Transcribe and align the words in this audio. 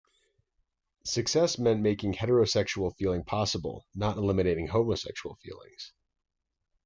Success 1.05 1.59
meant 1.59 1.79
making 1.79 2.15
heterosexual 2.15 2.91
feeling 2.97 3.23
possible, 3.23 3.85
not 3.93 4.17
eliminating 4.17 4.65
homosexual 4.65 5.35
feelings. 5.43 5.93